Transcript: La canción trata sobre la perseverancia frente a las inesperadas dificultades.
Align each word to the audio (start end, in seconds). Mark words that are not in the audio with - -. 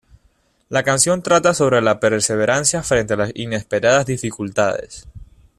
La 0.67 0.81
canción 0.81 1.21
trata 1.21 1.53
sobre 1.53 1.79
la 1.79 1.99
perseverancia 1.99 2.81
frente 2.81 3.13
a 3.13 3.17
las 3.17 3.31
inesperadas 3.35 4.07
dificultades. 4.07 5.05